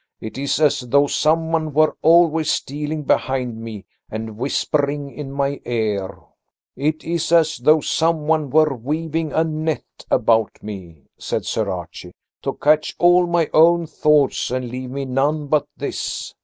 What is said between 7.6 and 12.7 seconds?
someone were weaving a net about me," said Sir Archie, "to